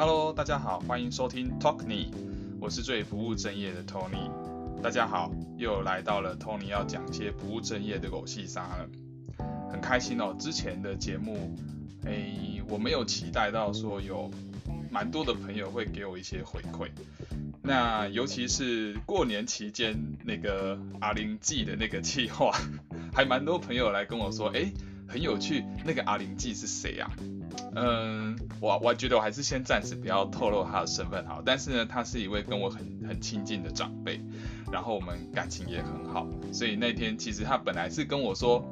[0.00, 2.16] Hello，大家好，欢迎收听 Talk Me，
[2.60, 4.30] 我是最不务正业的 Tony。
[4.80, 8.88] 大家好，又来到了 Tony 要讲些不务正业的狗戏沙了，
[9.68, 10.36] 很开心哦。
[10.38, 11.52] 之前的节目，
[12.04, 14.30] 诶，我没有期待到说有
[14.88, 16.88] 蛮多的朋友会给我一些回馈。
[17.60, 22.52] 那尤其是过年期间那个阿玲记的那个计划，
[23.12, 24.72] 还蛮多朋友来跟我说，诶，
[25.08, 27.10] 很有趣，那个阿玲记是谁呀？
[27.74, 34.20] 嗯，我我觉得我还是先暂时不要透露他的身份好，但是呢，他是一位跟我很很亲近的长辈，
[34.72, 38.64] 然后我们感情也很好，所以那天其实他本来是跟我说，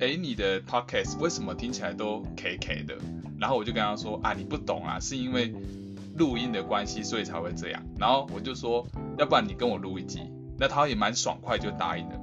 [0.00, 2.96] 哎，你的 podcast 为什么听起来都 K K 的？
[3.38, 5.54] 然后我就跟他说啊，你不懂啊，是因为
[6.16, 7.82] 录音的关系，所以才会这样。
[7.98, 8.86] 然后我就说，
[9.18, 10.22] 要不然你跟我录一集，
[10.58, 12.20] 那他也蛮爽快就答应了，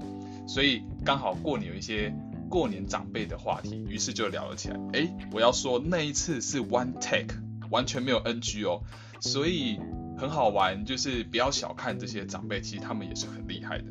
[0.48, 2.14] 所以刚好过年有一些。
[2.50, 4.80] 过年长辈的话题，于是就聊了起来。
[4.94, 7.36] 哎，我要说那一次是 one take，
[7.70, 8.82] 完全没有 NG 哦，
[9.20, 9.80] 所以
[10.18, 13.86] 很好玩，就是不要小看这些长辈，其实他们也是很厉害的。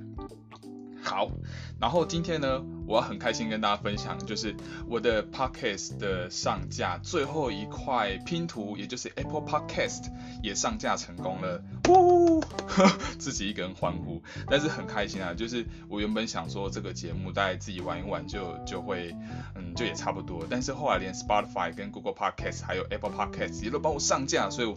[1.02, 1.30] 好，
[1.78, 4.54] 然后今天呢，我要很开心跟大家分享，就是
[4.88, 10.10] 我的 podcast 的上架最后一块拼图，也就是 Apple Podcast
[10.42, 12.42] 也上架成功了，呜，
[13.18, 19.14] 自己一个人欢呼，但是很开心啊，就是我原本想说这个节目大概自己玩一玩就就会，
[19.54, 24.76] 嗯，就也差不多，但是后来连 Spotify 跟 Google Podcast 还有 Apple Podcast 也都帮我上架，所以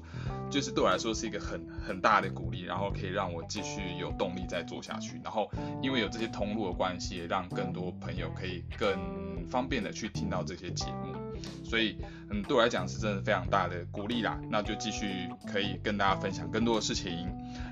[0.50, 11.16] 就是对我来说是一个很很大的鼓励，然后可以让我继续有动力再做下去，然后因为有这些通路的关系，让更多朋友可以更方便的去听到这些节目，
[11.64, 11.98] 所以
[12.30, 14.40] 嗯，对我来讲是真的非常大的鼓励啦。
[14.50, 17.28] 那就继续可以跟大家分享更多的事情，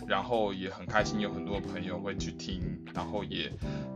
[0.07, 2.61] 然后也很开心有很多朋友会去听，
[2.93, 3.51] 然后也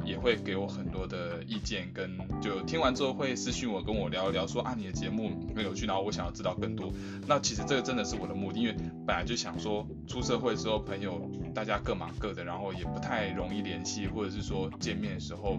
[0.06, 6.92] 也会给我很多的意见，跟就听完之后会私信我跟我聊一聊，说啊你的节目很有趣，然后我想要知道更多。
[7.28, 8.76] 那其实这个真的是我的目的，因为
[9.08, 14.70] 本来就想说出社会之后朋友大家各忙各的，然后也不太容易联系，或者是说。
[14.80, 15.58] 见面的时候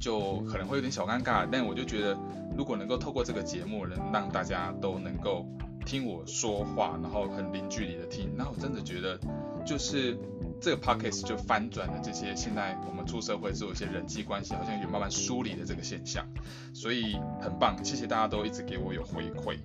[0.00, 2.16] 就可能会有点小尴尬，但我就觉得
[2.56, 5.46] 如果能够透过这个节目，能让大家都能够
[5.84, 9.18] 听我说话，然后很零距离的听，那我真的觉得
[9.66, 10.16] 就是
[10.60, 16.24] 这个 podcast 就翻转了这些现在我们出社会之后一些人际关系好像有慢慢梳理的这个现象，
[16.72, 19.58] 所以很棒，谢谢大家都一直给我有回馈。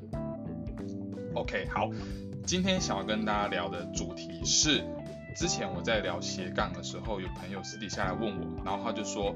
[1.35, 1.89] OK，好，
[2.45, 4.83] 今天想要跟大家聊的主题是。
[5.33, 9.35] 之前我在聊斜杠的时候，有朋友私底下来问我，然后他就说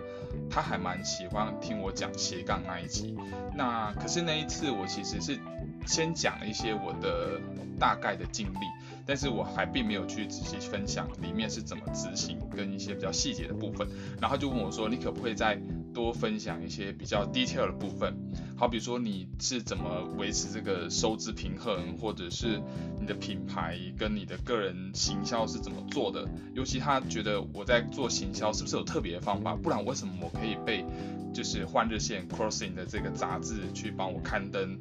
[0.50, 3.16] 他还蛮喜欢听我讲斜杠那一集。
[3.56, 5.38] 那可是那一次我其实是
[5.86, 7.40] 先讲了一些我的
[7.80, 8.60] 大概的经历，
[9.06, 13.88] 但是我还并没有去仔细分享里面是怎么执行跟一些比较细节的部分。
[14.22, 15.60] 然后就问我说，你可不可以再
[15.94, 18.16] 多分享一些比较 detail 的部分？
[18.60, 22.60] 好比说你是怎么维持这个收支平衡，或者是
[23.00, 26.28] 你的品牌跟你的个人行销是怎么做的？
[26.56, 29.56] 尤其他觉得我在做行销是不是有特别的方法？
[29.56, 30.84] 不然为什么我可以被
[31.32, 34.80] 就是换日线 Crossing 的这个杂志去帮我刊登？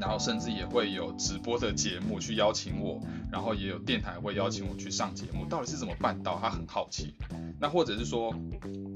[0.00, 6.38] 然后甚至也会有直播的节目去邀请我，然后也有电台会邀请我去上节目，到底是怎么办到？
[6.40, 7.14] 他很好奇。
[7.60, 8.34] 那或者是说，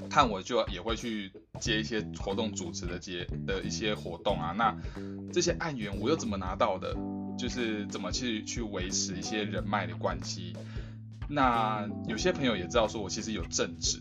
[0.09, 4.75] 看我就也会去接一些活动主持的接的一些活动啊，那
[5.31, 6.95] 这些案源我又怎么拿到的？
[7.37, 10.53] 就是怎么去去维持一些人脉的关系？
[11.29, 13.99] 那有些朋友也知道说我其实有正职。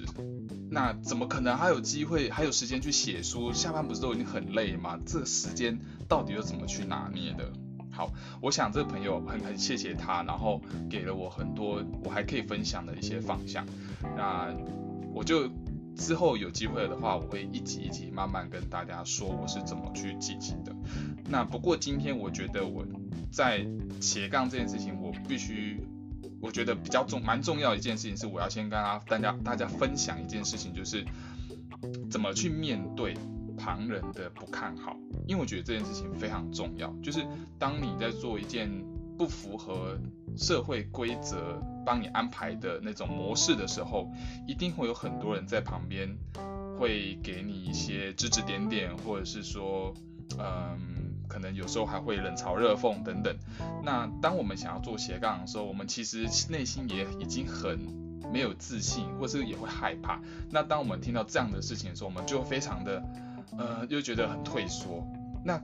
[0.68, 3.52] 那怎么可能还有机会，还有时间去写书？
[3.52, 4.98] 下班不是都已经很累吗？
[5.06, 5.78] 这个时间
[6.08, 7.52] 到底又怎么去拿捏的？
[7.90, 8.12] 好，
[8.42, 10.60] 我想这个朋友很很谢谢他，然后
[10.90, 13.64] 给了我很多我还可以分享的一些方向。
[14.16, 14.52] 那
[15.14, 15.48] 我就
[15.96, 20.74] 之后有机会的话，我会一集一集慢慢跟大家说我是怎么去进行的。
[21.28, 22.84] 那不过今天我觉得我
[23.30, 23.66] 在
[24.00, 25.80] 斜杠这件事情，我必须。
[26.46, 31.04] 我觉得比较重、蛮重要一件事情是，我要先跟大家、大家分享一件事情，就是
[32.08, 33.14] 怎么去面对
[33.58, 34.96] 旁人的不看好。
[35.26, 37.26] 因为我觉得这件事情非常重要，就是
[37.58, 38.70] 当你在做一件
[39.18, 39.98] 不符合
[40.36, 44.08] 社会规则帮你安排的那种模式的时候，
[44.46, 46.16] 一定会有很多人在旁边
[46.78, 49.92] 会给你一些指指点点，或者是说，
[50.38, 50.95] 嗯。
[51.36, 53.36] 可能有时候还会冷嘲热讽等等。
[53.84, 57.78] 那当我们想要做斜杠的时候，我们其实内心也已经很
[58.32, 60.18] 没有自信，或是也会害怕。
[60.50, 63.04] 那当我们听到这样的事情的时候，我们就非常的
[63.58, 65.06] 呃，又觉得很退缩。
[65.44, 65.60] 那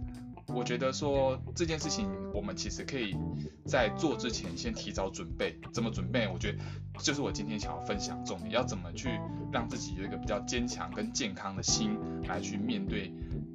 [0.47, 3.17] 我觉得说这件事情，我们其实可以
[3.65, 5.59] 在做之前先提早准备。
[5.73, 6.29] 怎么准备？
[6.29, 6.59] 我觉得
[6.99, 9.19] 就是我今天想要分享重点，要怎么去
[9.51, 11.97] 让自己有一个比较坚强跟健康的心
[12.29, 13.11] 来去面对。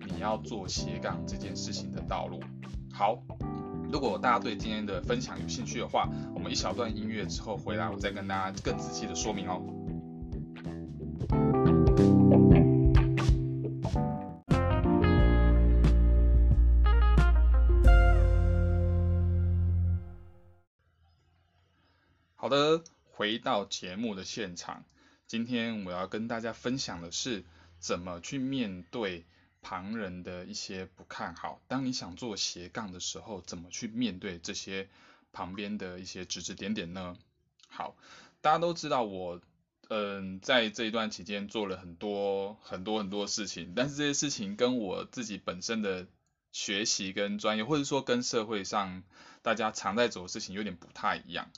[0.06, 2.40] 你要做斜杠这件事情的道路，
[2.92, 3.24] 好，
[3.92, 9.62] 如果大家对今天的分享有兴趣的话，我们一小段音乐之后回来，我再跟大家更仔细的说明哦。
[22.36, 24.84] 好的，回到节目的现场，
[25.28, 27.44] 今天我要跟大家分享的是
[27.80, 29.26] 怎么去面对。
[29.70, 34.88] 旁人的一些不看好，当你想做斜杠的时候，怎么去面对这些
[35.34, 37.18] 旁边的一些指指点点呢？
[37.68, 37.98] 好，
[38.40, 39.42] 大家都知道我，
[39.90, 46.08] 嗯，在这一段期间做了很多很多很多事情，但是这些事情跟我自己本身的
[46.54, 49.04] 学习跟专业，或者说跟社会上
[49.42, 51.52] 大家常在做的事情有点不太一样。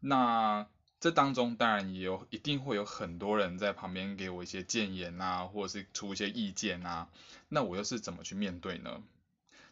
[0.00, 0.66] 那
[1.00, 7.08] 这当中当然也有一定会有很多人在旁边给我一些建言啊，或者是出一些意见啊，
[7.48, 9.02] 那我又是怎么去面对呢？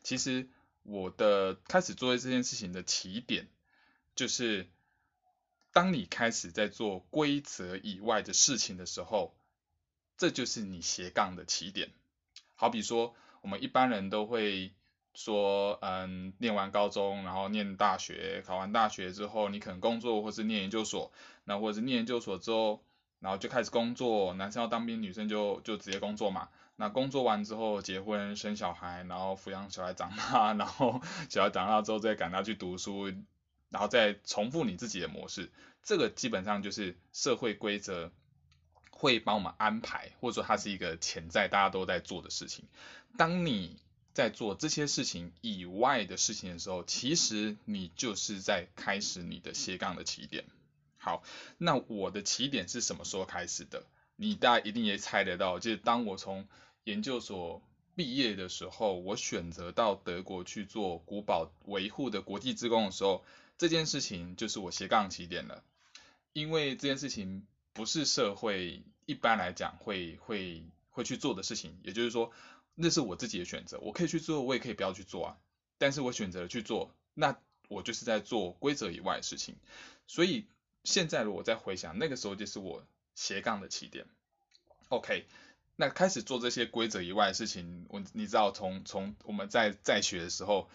[0.03, 0.49] 其实
[0.85, 3.47] 我的开始做这件事情的起点，
[4.17, 4.67] 就是
[5.71, 9.37] 当你开始在做规则以外的事情的时候，
[10.17, 11.91] 这就是你斜杠的起点。
[12.55, 14.73] 好比说，我们一般人都会。
[15.19, 21.11] 说，嗯，念完高中，然后念大学，考完大学之后，你可能工作，或是念研究所，
[21.43, 22.85] 那或者是念研究所之后，
[23.19, 26.51] 然后就开始工作，男生要当兵，女生就就直接工作嘛。
[26.77, 33.09] 那工作完之后，结婚生小孩，然后抚养小孩长大，然后小孩长大之后再赶他去读书，
[33.71, 35.51] 然后再重复你自己的模式。
[35.83, 38.13] 这个基本上就是社会规则
[38.93, 42.69] 会帮我们安排，或者说它是一个潜在大家都在做的事情。
[43.17, 43.83] 当你
[44.19, 50.45] 在做这些事情以外的事情的时候，其实你就是在开始你的斜杠的起点。
[50.97, 51.23] 好，
[51.57, 53.87] 那我的起点是什么时候开始的？
[54.17, 56.49] 你大家一定也猜得到，就是当我从
[56.83, 57.63] 研究所
[57.95, 63.25] 毕业的时候，我选择到德国去做古堡维护的国际职工的时候，
[63.57, 65.63] 这件事情就是我斜杠起点了。
[66.33, 72.33] 因为这件事情不是社会一般来讲会会会去做的事情，也就是说。
[72.81, 75.37] 那是我自己的选择，我可以去做，我也可以不要去做啊。
[75.79, 77.37] 但是我选择了去做，那
[77.67, 79.57] 我就是在做规则以外的事情。
[80.07, 80.47] 所以
[80.85, 82.87] 现在如果再回想，那个时候就是我
[83.17, 84.07] 斜杠的起点。
[84.91, 85.27] OK，
[85.75, 90.71] 那开始做这些规则以外的事情，我你知道，从从我们在在学的时候，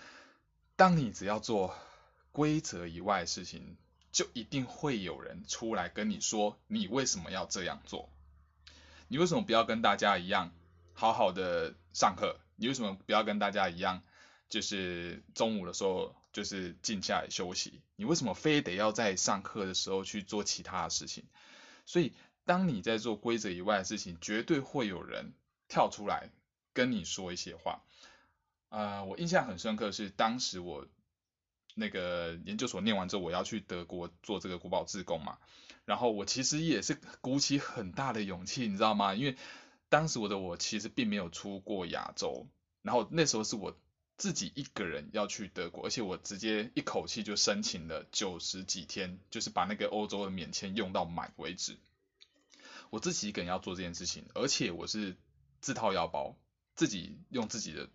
[0.76, 1.74] 当你只要做
[2.34, 3.78] 规则以外的事情，
[4.12, 8.10] 就一定会有人出来跟你说，你为什么要这样做？
[9.08, 10.54] 你为什么不要跟大家一样？
[10.94, 14.04] 好好的上课，你为什么不要跟大家一样，
[14.50, 17.82] 就是中午的时候就是静下来休息？
[17.96, 21.24] 你为什么非得要在上课的时候去做其他的事情？
[21.86, 22.14] 所以，
[22.46, 25.34] 当你在做规则以外的事情，绝对会有人
[25.68, 26.30] 跳出来
[26.74, 27.84] 跟你说一些话。
[28.70, 30.88] 啊，我印象很深刻是当时我
[31.76, 35.38] 那个研究所念完之后，我要去德国做这个古堡志工嘛，
[35.86, 39.14] 然后我其实也是鼓起很大的勇气，你知道吗？
[39.14, 39.38] 因为
[39.94, 42.48] 当时我的我其实并没有出过亚洲，
[42.82, 43.78] 然后那时候是我
[44.18, 51.78] 自己一个人要去德国，而且我直接一口气就申请了九十几天，就是把那个欧洲的免签用到满为止。
[52.90, 55.16] 我自己一个人要做这件事情，而且我是
[55.62, 56.36] 自掏腰包，
[56.74, 57.88] 自己用自己的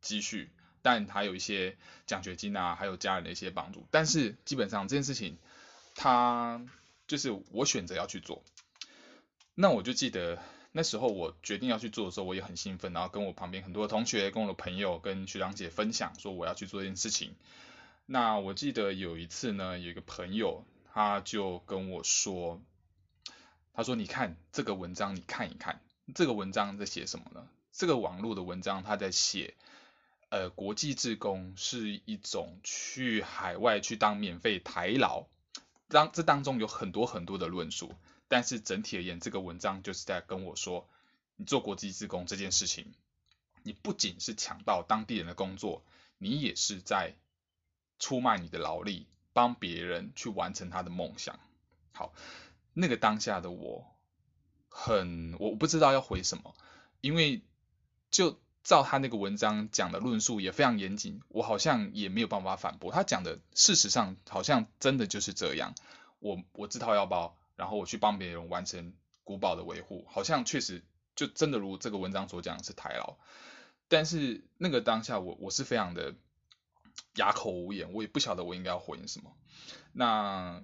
[0.00, 0.50] 积蓄，
[0.82, 3.86] 但还有一些奖学金啊，还有家人的一些帮助。
[3.92, 5.38] 但是基本上这件事情，
[5.94, 6.66] 他
[7.06, 8.42] 就是我选择要去做，
[9.54, 10.42] 那我就记得。
[10.76, 17.36] 那时候我决定要去做的时候，我也很兴奋，然后跟我旁边很多同学、跟我的朋友、跟学长姐分享说我要去做这件事情。
[18.06, 22.60] 那我记得有一次呢，有一个朋友他就跟我说，
[23.72, 25.80] 他说：“你看这个文章，你看一看，
[26.12, 27.46] 这个文章在写什么呢？
[27.70, 29.54] 这个网络的文章他在写，
[30.30, 35.26] 呃，国际志工是一种去海外去当免费台劳，
[35.86, 37.92] 当这当中有很多很多的论述。”
[38.28, 40.88] 但是整体而言，这个文章就是在跟我说，
[41.36, 42.94] 你做国际自工这件事情，
[43.62, 45.84] 你不仅是抢到当地人的工作，
[46.18, 47.14] 你也是在
[47.98, 51.38] 出卖你的劳力，帮别人去完成他的梦想。
[51.92, 52.12] 好，
[52.72, 53.86] 那个当下的我，
[54.68, 56.56] 很我不知道要回什么，
[57.00, 57.42] 因为
[58.10, 65.74] 就照他那个文章讲的论述也非常严谨，我好像也没有办法反驳他讲的，事实上好像真的就是这样，
[66.18, 67.36] 我我自掏腰包。
[67.56, 70.84] 然后我去帮别人完成古堡的维护，好像确实
[71.16, 73.16] 就真的如这个文章所讲是台劳，
[73.88, 76.14] 但是那个当下我我是非常的
[77.16, 79.36] 哑口无言，我也不晓得我应该要回应什么，
[79.92, 80.62] 那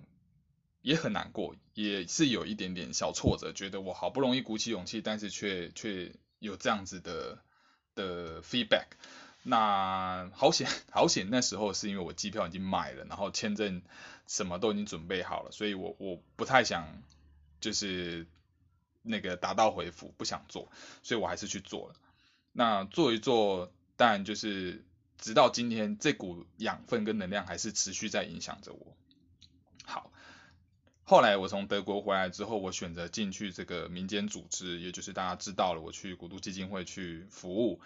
[0.83, 7.39] 也很难过，也是有一点点小挫折，觉得我好不容易鼓起勇气，但是却却有这样子的
[7.95, 8.87] 的 feedback，
[9.43, 13.83] 那好险 好险，那时候是因为我机票已经买了，然后签证
[14.27, 17.03] 什么都已经准备好了，所以我我不太想
[17.61, 18.27] 就是
[19.03, 20.71] 那个打道回府，不想做，
[21.03, 21.95] 所以我还是去做了。
[22.53, 24.85] 那做一做，但就是
[25.17, 28.97] 直到今天，这股养分跟能量还是持续在影响着我。
[29.85, 30.13] 好，
[31.05, 37.81] 后来我从德国回来之后，我选择进去这个民间组织，也就是大家知道了，我去古都基金会去服务。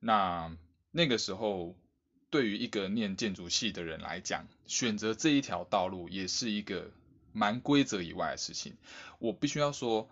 [0.00, 0.56] 那
[0.96, 1.76] 那个时候，
[2.30, 6.90] 对于一个念建筑系的人来讲，选择这一条道路也是一个
[7.34, 8.72] 蛮规则以外的事情。
[9.18, 10.08] 我必须要说，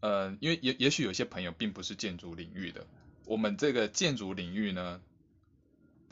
[0.00, 2.86] 呃，因为也也许有些朋友并不是建筑领域的。
[3.24, 5.00] 我们这个建筑领域呢，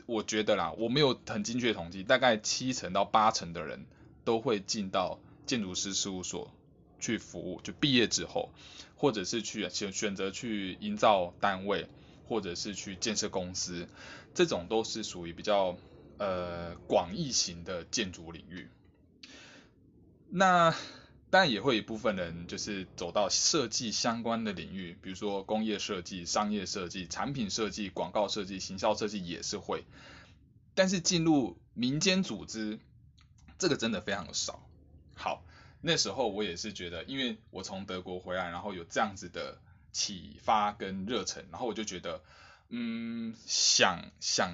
[0.07, 3.85] 我觉得啦，我没有很精确统计，大概七成到八成的人
[4.23, 6.51] 都会进到建筑师事务所
[6.99, 8.49] 去服务，就毕业之后，
[8.95, 11.87] 或者是去选选择去营造单位，
[12.27, 13.87] 或者是去建设公司，
[14.33, 15.77] 这种都是属于比较
[16.17, 18.69] 呃广义型的建筑领域。
[20.29, 20.75] 那
[21.29, 29.83] 当然也会一部分人就是走到设计相关的领域，比如说工业设计、商业设计、产品设计、广告设计、行销设计也是会。
[30.73, 32.79] 但是进入民间组织，
[33.57, 34.67] 这个真的非常的少。
[35.15, 35.43] 好，
[35.81, 39.57] 那时候我也是觉得，因为我从德国回来，然后有这样子的
[39.95, 42.21] 启发跟热忱，然后我就觉得，
[42.67, 44.53] 嗯，想想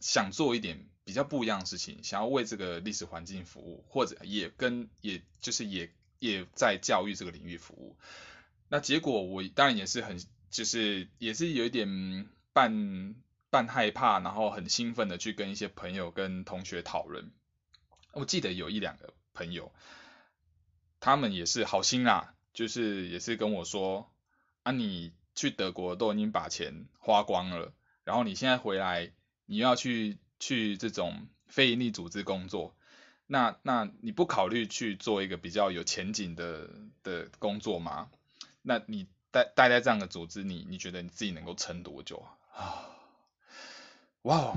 [0.00, 5.92] 想做一点比较不一样的事情，想要为这个历史环境服务，或者也跟也就是也。
[6.22, 7.96] 也在教育这个领域服务，
[8.68, 13.16] 那结果我当然也是很，就是也是有一点半
[13.50, 17.32] 半害怕，然后很兴奋的去跟一些朋友跟同学讨论。
[18.12, 19.72] 我记得有一两个朋友，
[21.00, 24.11] 他们也是好心啦，就是也是跟我说，
[24.62, 27.72] 啊你去德国都已经把钱花光了，
[28.04, 29.12] 然后你现在回来，
[29.46, 32.74] 你要去去这种非营利组织工作。
[33.26, 36.68] 那那你不考虑去做一个比较有前景的
[37.02, 38.10] 的工作吗？
[38.60, 42.90] 那你待待在这样的组织，你你觉得你自己能够撑多久啊？
[44.22, 44.56] 哇哦，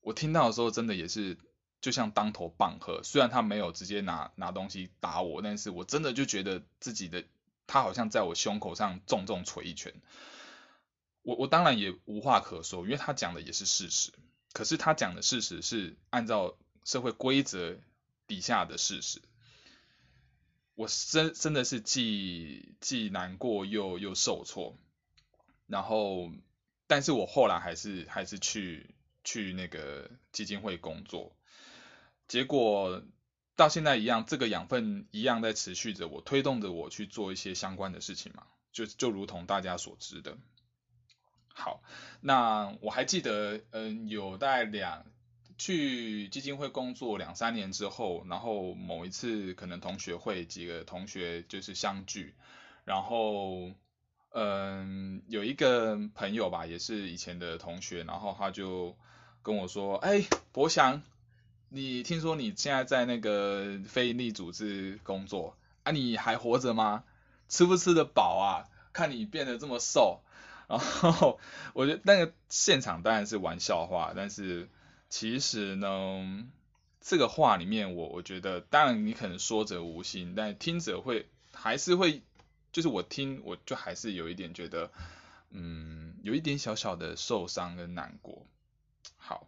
[0.00, 1.38] 我听到的时候真的也是
[1.80, 7.24] 就像当头棒喝，虽然他没有直接拿拿东西打我，但是我真的就觉得自己的
[7.66, 9.94] 他好像在我胸口上重重捶一拳。
[11.22, 14.12] 我我当然也无话可说，因为他讲的也是事实，
[14.52, 16.56] 可是他讲的事实是按照。
[16.86, 17.78] 社会规则
[18.26, 19.22] 底下的事实，
[20.74, 24.76] 我真真的是既既难过又又受挫，
[25.66, 26.30] 然后，
[26.86, 28.94] 但是我后来还是还是去
[29.24, 31.34] 去那个基金会工作，
[32.28, 33.02] 结果
[33.56, 40.36] 到现在一样，这个养分一样在持续着，我推动着我去做一些相关的事情嘛，就就如同大家所知的。
[41.48, 41.82] 好，
[42.20, 45.04] 那我还记得，嗯，有大概两。
[45.56, 52.34] 去基金会工作两三年之后，然后某一次可能同学会几个同学就是相聚，
[52.84, 53.70] 然后
[54.32, 58.98] 嗯有一个朋友吧，也是以前的同学，然后他就
[59.42, 61.04] 跟我说，哎，博祥，
[61.74, 65.90] 你听说你现在在那个非营利组织工作啊？
[65.90, 67.02] 你还活着吗？
[67.48, 68.70] 吃不吃得饱啊？
[68.92, 70.22] 看你变得这么瘦，
[70.68, 71.40] 然后
[71.72, 74.68] 我觉得那个现场当然是玩笑话，但是。
[75.10, 76.44] 其实呢，
[77.00, 82.22] 这个话里面，我我觉得，当然你可能说者无心，但听者会还是会，
[82.72, 84.90] 就是我听我就还是有一点觉得，
[85.50, 88.44] 嗯，有一点小小的受伤跟难过。
[89.16, 89.46] 好，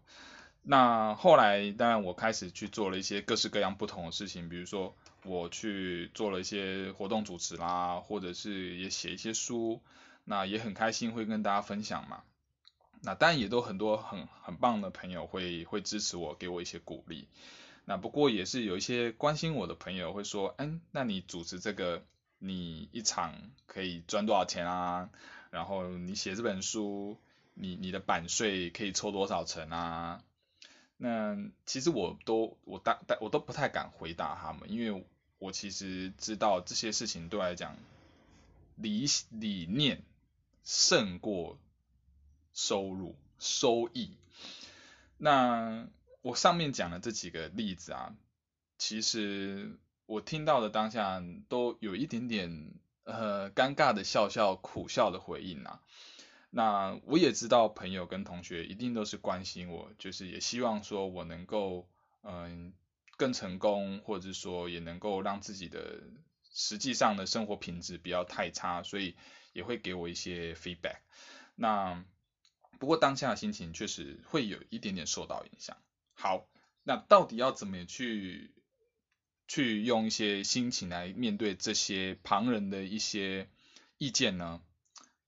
[0.68, 9.80] 那后来当然我开始去做了一些各式各样不同的事情，比如说我去做了一些活动主持啦，或者是也写一些书，
[10.24, 12.24] 那也很开心会跟大家分享嘛。
[13.00, 17.28] 那当然也都很多很很棒的朋友会会支持我，给我一些鼓励。
[17.84, 22.02] 那不过也是有一些关心我的朋友会说，嗯，那你主持这个，
[22.40, 23.34] 你一场
[23.66, 25.10] 可以赚多少钱啊？
[25.50, 27.20] 然后你写这本书，
[27.54, 30.24] 你你的版税可以抽多少成啊？
[30.96, 35.04] 那其实我都我大大我都不太敢回答他们，因为
[35.38, 37.76] 我其实知道这些事情对我来讲，
[38.76, 40.02] 理理念
[40.64, 41.58] 胜过。
[42.58, 44.16] 收入收益，
[45.18, 45.86] 那
[46.22, 48.16] 我上面讲的这几个例子啊，
[48.78, 52.72] 其实我听到的当下都有一点点
[53.04, 55.82] 呃尴尬的笑笑苦笑的回应啊。
[56.50, 61.88] 那我也知道朋友跟同学一定都是关心我，就是也希望说我能够
[62.22, 62.72] 嗯
[63.16, 66.02] 更成功，或者说也能够让自己的
[66.52, 69.16] 实际上的生活品质不要太差，所以
[69.52, 70.98] 也会给我一些 feedback。
[71.54, 72.04] 那
[72.78, 75.76] 不过当下的心情确实会有一点点受到影响。
[76.14, 76.46] 好，
[76.84, 78.50] 那到底要怎么去
[79.48, 83.48] 去用一些心情来面对这些旁人的一些
[83.98, 84.62] 意见呢？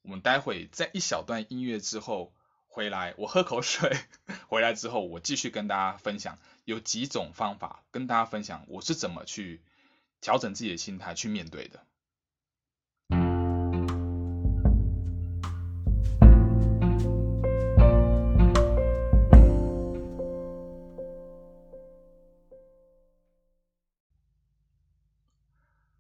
[0.03, 2.33] 我们待会在一小段音乐之后
[2.67, 3.97] 回来，我喝口水，
[4.49, 9.61] 回来之后我继续跟大家分享有几种方法，跟大家分享我是怎么去
[10.21, 11.85] 调整自己的心态去面对的。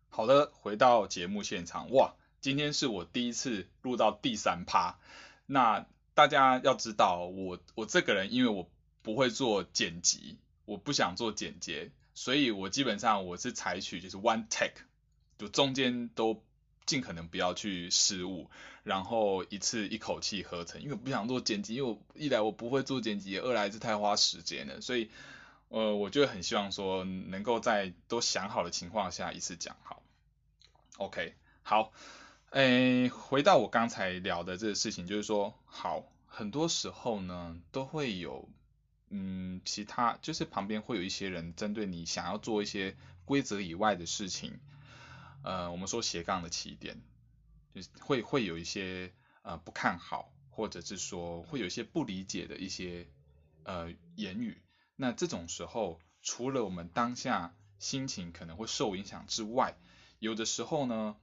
[0.08, 2.14] 好的，回到节目现场，哇！
[2.40, 4.98] 今天是我第一次录到第三趴，
[5.46, 8.70] 那大家要知道，我我这个人因为我
[9.02, 14.82] 不会做剪辑，我不想做剪接，所以我基本上我是采取就是 one take，
[15.36, 16.44] 就中间都
[16.86, 18.48] 尽可能不要去失误，
[18.84, 25.10] 然后一次一口气合成，因为我不想做剪辑，因为我一来我不会做剪辑，二来是太花时间了，所以
[25.68, 30.02] 呃我就很希望说能够在都想好的情况下一次讲好
[30.98, 31.92] ，OK 好。
[32.52, 38.48] 诶，回到我刚才聊的这个事情，就是说，好，很多时候呢，都会有，
[39.10, 44.58] 嗯，其他，就是旁边会有一些人针对你想要做一些规则以外的事情，
[45.44, 47.02] 呃，我们说斜杠的起点，
[47.74, 49.12] 就是会会有一些
[49.42, 53.06] 呃不看好，或者是说会有一些不理解的一些
[53.64, 54.62] 呃言语，
[54.96, 59.76] 那这种时候，除了我们当下心情可能会受影响之外，
[60.18, 61.14] 有的时候呢。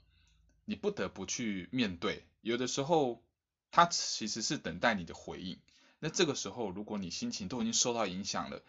[0.65, 3.23] 你不得不去面对，有的时候
[3.71, 5.59] 他其实是等待你的回应。
[5.99, 8.63] 那这个时候，如果你心情都已经受到影响了，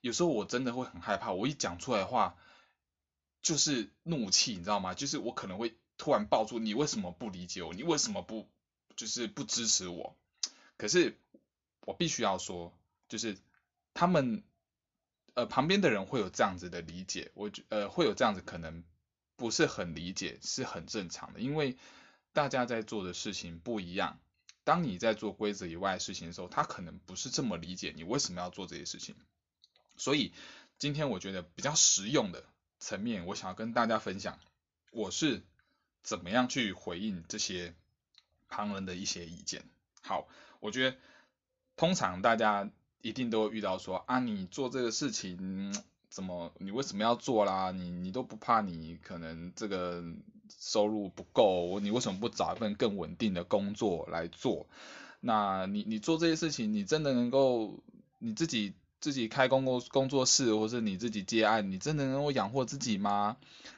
[0.00, 1.32] 有时候我真的会很害怕。
[1.32, 2.36] 我一讲出来的话，
[3.42, 4.94] 就是怒气，你知道吗？
[4.94, 7.74] 就是我可能会突然爆出你为什么不理解我？
[7.74, 8.48] 你为什么不
[8.96, 10.16] 就是不支持我？
[10.76, 11.18] 可是
[11.80, 12.72] 我必须要说，
[13.08, 13.38] 就是
[13.94, 14.44] 他们
[15.34, 18.84] 呃旁边的人会有这样子的理解，我呃会有这样子可能。
[19.38, 21.76] 不是很理解是很正常的，因为
[22.32, 24.18] 大家在做的事情不一样。
[24.64, 29.14] 当你在做规则以外的事情的时候，他可能不是这么理解你为什么要做这些事情。
[29.96, 30.32] 所以
[30.76, 32.44] 今天我觉得比较实用的
[32.80, 34.40] 层面，我想要跟大家分享，
[34.90, 35.42] 我是
[36.02, 37.74] 怎么样去回应这些
[38.48, 39.64] 旁人的一些意见。
[40.02, 40.96] 好，我觉得
[41.76, 42.68] 通常大家
[43.00, 45.72] 一定都会遇到说啊，你做这个事情。
[46.10, 46.52] 怎么？
[46.58, 47.70] 你为什么要做啦？
[47.70, 50.02] 你你都不怕你可能这个
[50.48, 51.80] 收入不够？
[51.80, 54.66] 你为什么不找一份更稳定的工作来做？
[55.20, 57.78] 那你你做这些事情，你真的能够
[58.18, 63.36] 你自己自己开工工工作室，或者你自己接案，你真的能够养活自己吗？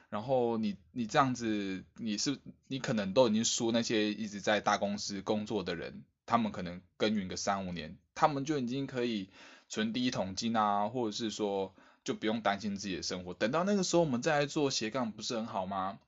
[0.09, 2.39] 然后你你这样子，你是
[2.69, 9.31] 你可能都已经输那些一直在大公司工作的人，他们可能耕耘个三五年，他们就已经可以
[9.69, 11.75] 存第一桶金啊，或者是说。
[12.03, 15.99] 就不用担心自己的生活，等到那个时候我们再来做斜杠，不是很好吗？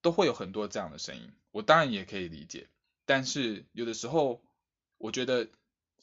[0.00, 2.68] 都会有很多这样的声音，我当然也可以理解。
[3.04, 4.42] 但是有的时候，
[4.98, 5.48] 我觉得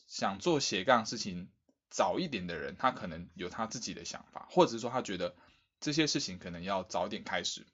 [0.08, 1.50] 想做斜杠事情
[1.89, 5.36] 早一点的人，他可能有他自己的想法，或者是说他觉得
[5.82, 7.68] 这些事情可能要早点开始。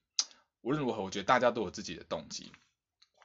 [0.61, 2.51] 无论如何，我觉得大家都有自己的动机。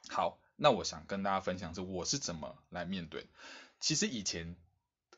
[0.09, 3.25] 好，那我想跟大家分享是我是怎么来面对。
[3.79, 4.55] 其实以前。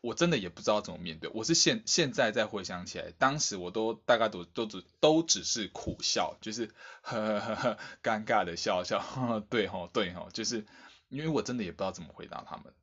[0.04, 6.68] 我真的也不知道怎么面对，我是现现在再回想起来，当时我都大概都都只都只是苦笑，就是
[7.04, 9.02] 呵呵呵呵尴尬的笑笑，
[9.50, 10.66] 对吼对吼，就是
[11.08, 12.74] 因为我真的也不知道怎么回答他们。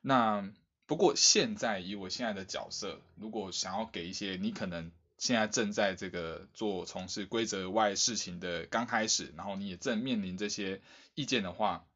[0.00, 0.50] 那
[0.86, 10.82] 不过现在以我现在的角色，如果想要给一些你可能现在正在这个做从事规则外事情的刚开始，然后你也正面临这些
[11.14, 11.86] 意见的话，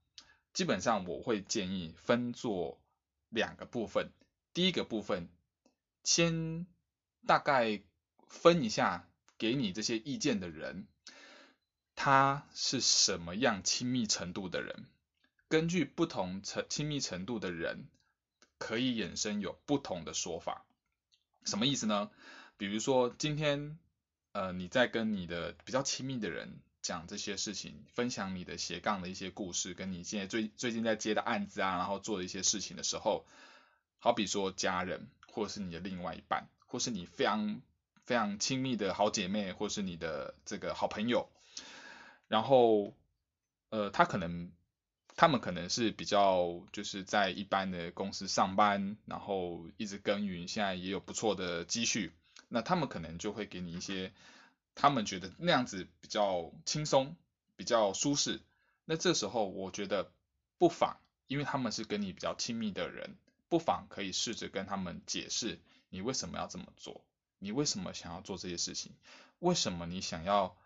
[0.52, 2.78] 基本上我会建议分做
[3.28, 4.12] 两个部分。
[4.59, 5.29] 第一个部分，
[6.03, 6.66] 先
[7.29, 7.81] 大概
[8.27, 10.88] 分一下给你这些意见的人，
[11.94, 14.87] 他是什么样亲密程度的人？
[15.47, 17.87] 根据不同程亲密程度的人，
[18.59, 20.66] 可以衍生有不同的说法。
[21.44, 22.11] 什么意思呢？
[22.57, 23.79] 比如说今天，
[24.33, 33.25] 呃，你在跟你的比较亲密的人讲这些事情，分享你的斜杠的一些故事，跟你现在最最近在接的案子啊，然后做的一些事情的时候。
[33.98, 37.61] 好比说家人，或是你的另外一半，或是你非常
[38.04, 41.28] 非常亲密的好姐妹，或是你的这个好朋友，
[42.28, 42.94] 然后
[43.70, 44.52] 呃，他可能
[45.16, 52.12] 他们可能是比较就是在一般的公司上班，然后一直耕耘，现在也有不错的积蓄，
[52.48, 54.12] 那他们可能就会给你一些
[54.74, 57.16] 他们觉得那样子比较轻松、
[57.56, 58.40] 比较舒适。
[58.84, 60.11] 那这时候我觉得
[60.56, 63.16] 不妨因为他们是跟你比较亲密的人，
[63.48, 67.04] 不妨可以试着跟他们解释你为什么要这么做，
[67.38, 68.92] 你为什么想要做这些事情，
[69.38, 70.56] 为什么你想要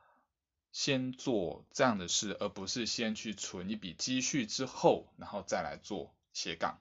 [0.72, 6.80] 先做这样的事，而不是先去存一笔积蓄之后，然后再来做斜杠。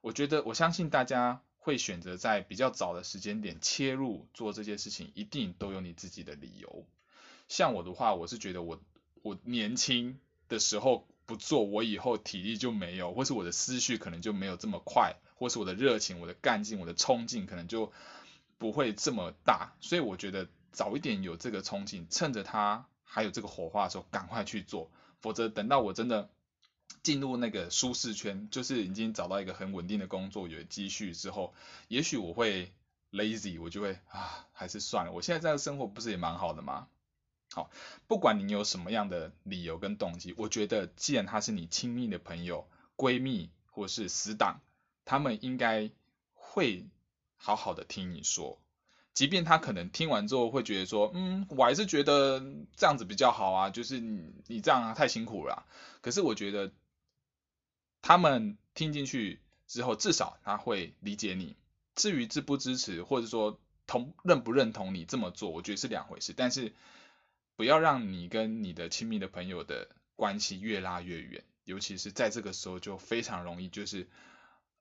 [0.00, 6.86] 我觉得我相信大家会选择在比较早的时间点切入做这些事情，一定都有你自己的理由。
[7.48, 8.80] 像我的话，我是觉得我
[9.22, 17.92] 我年轻的时候不做，我以后体力就没有，或是我的思绪可能就没有这么快，或是我的热情、我的干劲、我的冲劲可能就
[18.58, 19.74] 不会这么大。
[19.80, 24.90] 所以我觉得早一点有这个冲劲，趁着它还有这个火花的时候，赶快去做，
[25.20, 26.30] 否则等到我真的。
[27.02, 31.52] 进入那个舒适圈，就是已经找到一个很稳定的工作，有积蓄之后，
[31.88, 32.70] 也许我会
[33.10, 35.12] lazy，我就会啊，还是算了。
[35.12, 36.86] 我现在这样生活不是也蛮好的吗？
[37.50, 37.70] 好，
[38.06, 44.60] 不管你有什么样的理由跟动机，我觉得既然他是你亲密的朋友、闺蜜或是死党，
[45.04, 45.90] 他们应该
[46.34, 46.86] 会
[47.36, 48.60] 好好的听你说，
[49.14, 52.40] 即便他可能听完之后会觉得说，嗯，我还是觉得
[52.76, 55.66] 这样子比较好啊，就是你你这样太辛苦了。
[56.00, 56.72] 可是我觉得。
[58.04, 59.38] 他们听进去
[59.68, 61.54] 之后，至少他会理解你。
[61.94, 66.34] 至于支不支持，或者说同认不认同你这么做，我觉得是两回事。
[66.36, 66.72] 但是
[67.54, 74.08] 不要让你跟你的亲密的朋友的关系越拉越远，尤其是在这个时候就非常容易，就是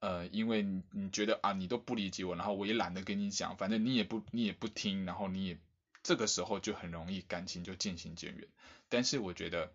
[0.02, 5.58] 呃，因为你你觉得啊，你都不理解我，然后我也懒得跟你讲，反正你也不你也不听，然后你也
[6.04, 8.48] 这个时候就很容易感情就渐行渐远。
[8.90, 9.72] 但是我觉得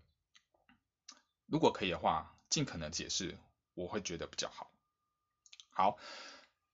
[1.47, 2.33] 如果可以的话。
[2.49, 3.37] 尽可能解释，
[3.75, 4.71] 我会觉得比较好。
[5.71, 5.99] 好，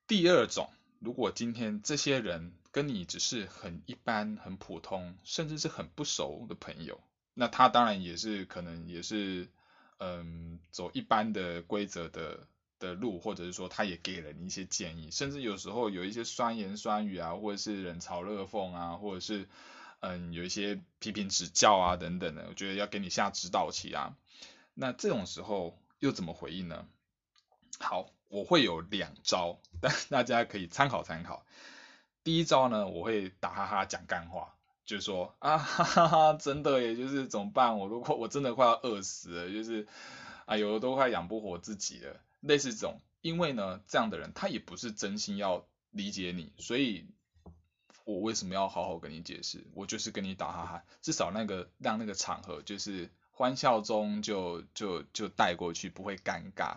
[0.06, 0.68] 第二种，
[1.00, 7.00] 如果今天这些人跟你只是很一般、很普通，甚至是很不熟的朋友，
[7.32, 9.48] 那他当然也是可能也是，
[9.96, 12.46] 嗯，走一般的规则的
[12.88, 19.48] 的路，或者是说他也给了你一些建议，甚至有时候有一些酸言酸语啊，或者是冷嘲热讽啊，或者是
[20.00, 24.16] 嗯有一些批评指教啊等等的，我觉得要给你下指导棋啊。
[24.74, 26.86] 那这种时候又怎么回应呢？
[27.78, 31.44] 好，我会有两招，但大家可以参考参考。
[32.24, 34.54] 第一招呢，我会打哈哈讲干话，
[34.86, 37.78] 就是说啊哈哈哈，真的也就是怎么办？
[37.78, 39.86] 我如果我真的快要饿死了，就是
[40.46, 43.00] 啊有的都快养不活自己了，类似这种。
[43.22, 47.06] 因为呢，这样的人他也不是真心要理解你，所以
[48.04, 49.66] 我为什么要好好跟你解释？
[49.74, 53.10] 我就是跟你打哈哈，至少那个让那个场合就是。
[53.34, 56.76] 欢笑中就就就带过去，不会尴尬。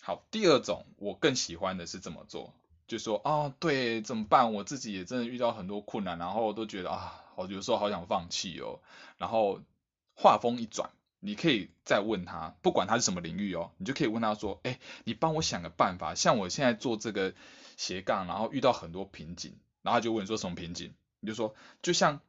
[0.00, 2.54] 好，第二种我更喜欢的是怎么做，
[2.86, 4.54] 就说啊，对，怎么办？
[4.54, 8.78] 我自己也真的遇到很多困难，然后都觉得啊，我有时候好想放弃哦。
[9.18, 9.60] 然后
[10.14, 10.88] 话锋一转，
[11.20, 16.14] 你可以再问他，不管他是什么领域哦，你就可以问他说，哎，你帮我想个办法。
[16.14, 17.34] 像我现在做这个
[17.76, 20.94] 斜杠，然后遇到很多瓶颈，然后就问说什么瓶颈？
[21.20, 22.20] 你就说，就像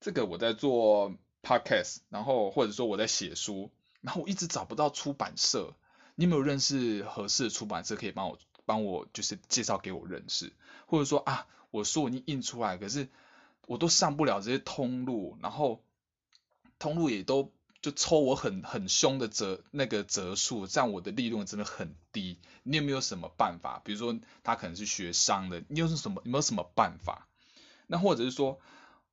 [0.00, 1.14] 这个我在做。
[1.40, 5.72] Podcast，然后或者说我在写书，然后我一直找不到出版社，
[6.16, 10.52] 你有没有认识合适的出版社可以帮我帮我就是介绍给我认识？
[10.86, 13.08] 或者说啊，我书已经印出来，可是
[13.66, 15.80] 我都上不了这些通路，然后
[16.80, 22.38] 通路也都就抽我很很凶的折那个折数，这样我的利润真的很低。
[22.62, 23.80] 你有没有什么办法？
[23.84, 27.28] 比如说他可能是学商的，你有什么有没有什么办法？
[27.86, 28.60] 那或者是说？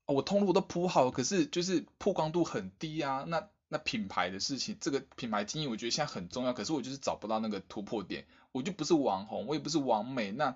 [0.08, 3.26] 我通路都铺好，可是就是曝光度很低啊。
[3.28, 8.28] 那那品牌的事情，这个品牌经营我觉得现在很重要，可是我就是找不到那个突破点。
[8.52, 10.32] 我就不是网红，我也不是网美。
[10.32, 10.56] 那，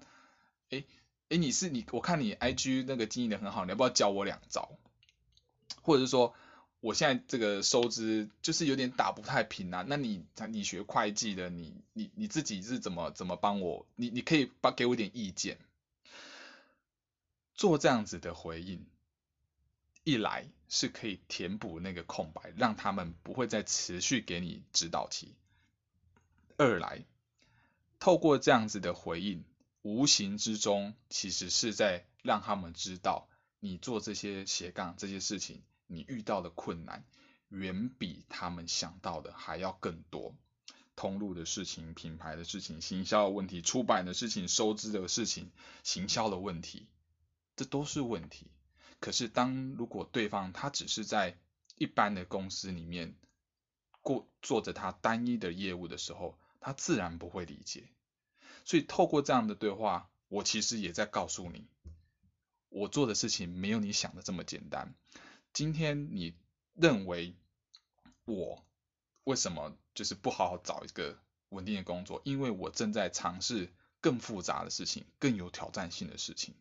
[0.69, 0.84] 哎
[1.30, 4.69] 哎，你是你，我看你 IG 那个经营的很好，你要不要教我两招？
[5.82, 6.36] 或者是说，
[6.79, 9.83] 我现在这个收支就是有点打不太平啊。
[9.87, 13.85] 那你你学会计的，你你你自己是怎么怎么帮我？
[13.95, 15.57] 你你可以帮给我点意见，
[17.53, 18.85] 做这样子的回应。
[20.05, 25.35] 一来是可以填补那个空白，让他们不会再持续给你指导题；
[26.57, 27.05] 二来，
[27.99, 29.43] 透过这样子的回应，
[29.83, 33.27] 无形之中其实是在让他们知道，
[33.59, 37.04] 你做这些斜杠这些事情，你遇到的困难
[37.49, 40.36] 远比他们想到的还要更多。
[40.95, 45.49] 通路的事情、品牌的事情、行销的问题、出版的事情、收支的事情、
[45.82, 46.88] 行销的问题，
[47.56, 48.52] 这都是问题。
[48.99, 51.38] 可是，当如果对方他只是在
[51.78, 53.15] 一般的公司里面
[54.02, 57.89] 过做着他单一的业务的时候，他自然不会理解。
[58.65, 61.65] 所以，透过这样的对话，我其实也在告诉你，
[62.67, 64.93] 我做的事情没有你想的这么简单。
[65.53, 66.33] 今天你
[66.73, 67.35] 认为
[68.25, 68.63] 我
[69.23, 71.17] 为什么就是不好好找一个
[71.49, 72.21] 稳定的工作？
[72.23, 76.55] 因为我正在尝试更复杂的事情，更有挑战性的事情。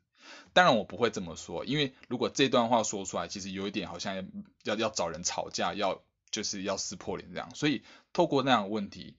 [0.52, 4.28] 当然我不会这么说，因为如果这段话说出来，其实有一点好像
[4.64, 7.54] 要要找人吵架，要就是要撕破脸这样。
[7.54, 9.16] 所以透过那样的问题，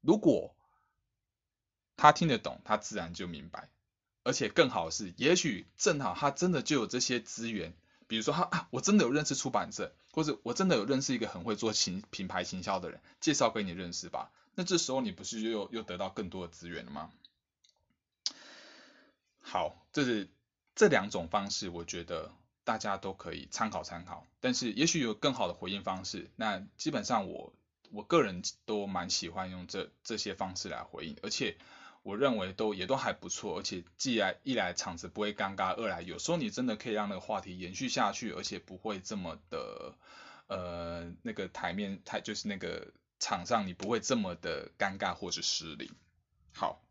[0.00, 0.54] 如果
[1.96, 3.70] 他听得懂，他自然就明白。
[4.24, 7.74] 而且更好是，也许正好他真的就有这些资源，
[8.12, 14.30] 比如说他啊，我真的有认识出版社，或者我真的有认识一个很会做行品牌行销的人，介绍给你认识吧。
[14.54, 17.10] 那这时候你不是又又得到更多的资源了吗？
[19.40, 20.28] 好，这是
[20.74, 22.30] 这两种方式，我觉得
[22.64, 24.26] 大家都可以参考参考。
[24.40, 27.54] 但是也许有更好的回应方式，那基本上我
[27.92, 31.56] 我个人都蛮喜欢用这这些方式来回应，而且。
[32.02, 39.94] 我认为都也都还不错，而且既然一来场子不会尴尬，二来有时候你真的可以让那个话题延续下去，而且不会这么的
[40.48, 45.92] 呃那个台面台就是那个场上你不会这么的尴尬或是失礼。
[46.52, 46.82] 好，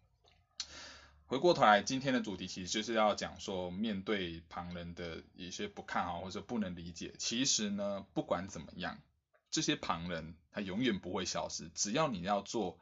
[1.26, 8.97] 回过头来，今天的主题其实就是要讲说，面对旁人的一些不看好或者不能理解，其实呢不管怎么样，
[9.50, 12.80] 这些旁人他永远不会消失，只要你要做，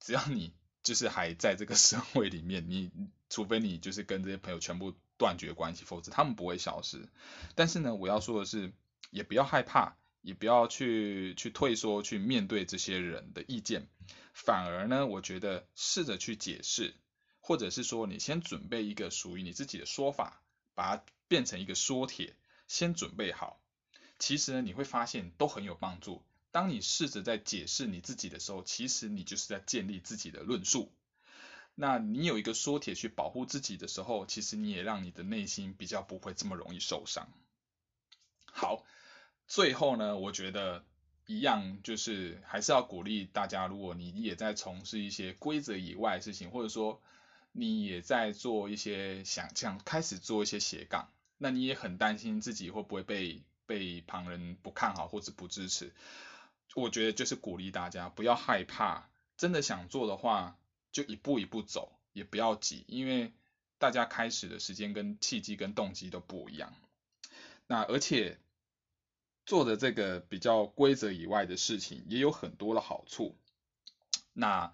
[0.00, 0.52] 只要你。
[0.86, 2.92] 就是还在这个社会 里面，你
[3.28, 7.08] 除非你就是跟这些朋友全部断绝关系，否则他们不会消失。
[7.56, 8.72] 但是呢，我要说的是，
[9.10, 13.88] 也不要害怕，也不要去去退缩，去面对这些人的意见。
[14.32, 16.94] 反而呢，我觉得试着去解释，
[17.40, 20.40] 或者是说你先准备一个属于你自己的说法，
[20.76, 22.36] 把它变成一个说帖，
[22.68, 23.60] 先准备好。
[24.20, 26.22] 其实呢，你会发现都很有帮助。
[26.56, 30.90] 当你试着在解释你自己的时候，其实你就是在建立自己的论述。
[31.74, 37.28] 那你有一个说帖去保护自己的时候，其实你也让你的内心比较不会这么容易受伤。
[38.46, 38.86] 好，
[39.46, 40.82] 最后呢，我觉得
[41.26, 47.02] 一样就是还是要鼓励大家，如果你也在从事一些规则以外的事情，或者说
[47.52, 55.92] 你也在做一些想象，开始做一些斜杠，那你也很担心自己会不会被被旁人不看好或者不支持。
[56.74, 60.58] 我觉得就是鼓励大家不要害怕，真的想做的话，
[60.92, 63.32] 就一步一步走，也不要急，因为
[63.78, 66.74] 大家开始的时间跟契机跟动机都不一样。
[67.66, 68.38] 那而且
[69.44, 73.36] 做的这个比较规则以外的事情，也有很多的好处。
[74.32, 74.72] 那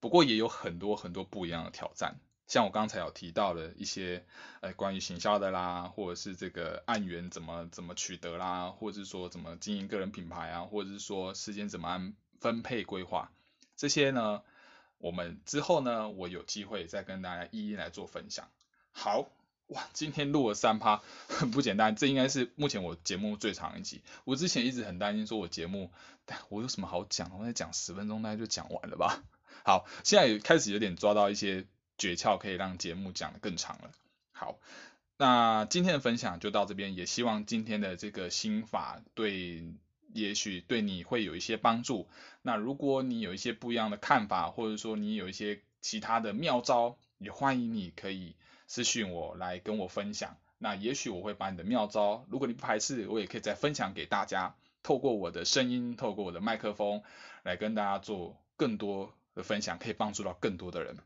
[0.00, 2.20] 不过也有很多很多不一样的挑战。
[2.46, 4.24] 像我刚才有提到的一些，
[4.60, 13.32] 呃，关于行销的啦，或者是这个案源怎么怎么取得啦，或者是说怎么经营个人品牌啊，或者是说时间怎么安分配规划，
[13.76, 14.42] 这些呢，
[14.98, 18.50] 我们之后呢，我有机会再跟大家一一来做分享。
[18.92, 19.26] 好，
[19.68, 24.02] 哇，今天录了三趴，很 不简单，这应该是目前我节目最长一集。
[24.24, 25.90] 我之前一直很担心说我节目，
[26.50, 27.38] 我有什么好讲？
[27.38, 29.24] 我再讲十分钟大概就讲完了吧。
[29.64, 31.66] 好，现在开始有点抓到一些。
[31.98, 33.90] 诀窍可以让节目讲得更长了。
[34.32, 34.58] 好，
[35.16, 39.64] 那今天的分享就到这边，也希望今天的这个心法对，
[40.12, 42.08] 也许对你会有一些帮助。
[42.42, 48.34] 那如果你有一些不一样的看法，或者说你有一些其他的妙招，也欢迎你可以
[48.66, 50.36] 私信我来跟我分享。
[50.58, 57.02] 那也许我会把你的妙招，如果你不排斥，我也可以再分享给大家，透过我的声音，透过我的麦克风
[57.42, 60.96] 来跟大家做更多的分享，可以帮助到更多的人。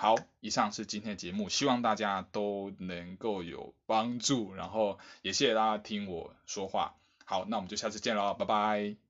[0.00, 6.94] 好，以上是今天的节目，希望大家都能够有帮助，然后也谢谢大家听我说话。
[7.24, 9.07] 好，那我们就下次见喽，拜拜。